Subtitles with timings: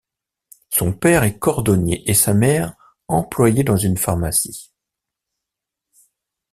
[0.71, 2.73] Son père est cordonnier et sa mère
[3.07, 4.73] employée dans une pharmacie.